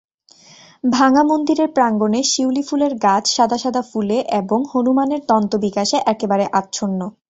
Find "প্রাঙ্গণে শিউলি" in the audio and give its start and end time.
1.71-2.63